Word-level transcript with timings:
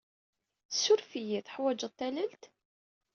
Ssuref-iyi. 0.71 1.39
Teḥwajed 1.41 1.81
tallalt? 1.97 2.43